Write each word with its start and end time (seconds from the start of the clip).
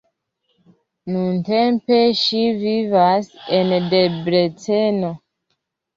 Nuntempe 1.15 1.99
ŝi 2.21 2.41
vivas 2.63 3.31
en 3.59 3.73
Debreceno. 3.93 5.17